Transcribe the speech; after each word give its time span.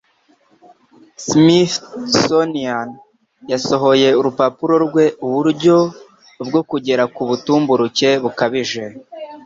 Smithsonian 1.25 2.89
yasohoye 3.51 4.07
urupapuro 4.19 4.75
rwe 4.85 5.05
"Uburyo 5.25 5.77
bwo 6.47 6.61
kugera 6.69 7.03
ku 7.15 7.21
butumburuke 7.29 8.09
bukabije" 8.23 8.83